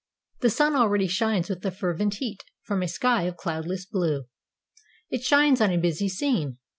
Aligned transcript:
The 0.39 0.49
sun 0.49 0.73
already 0.75 1.05
shines 1.05 1.47
with 1.47 1.63
a 1.63 1.69
fervent 1.69 2.15
heat 2.15 2.43
from 2.63 2.81
a 2.81 2.87
sky 2.87 3.25
of 3.27 3.37
cloudless 3.37 3.85
blue. 3.85 4.25
It 5.11 5.21
shines 5.21 5.61
on 5.61 5.69
a 5.69 5.77
busy 5.77 6.09
scene. 6.09 6.57